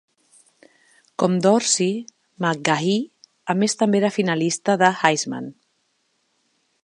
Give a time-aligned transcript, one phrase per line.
[1.23, 1.91] Com Dorsey,
[2.45, 2.97] McGahee
[3.55, 5.53] a més també era finalista de Heisman.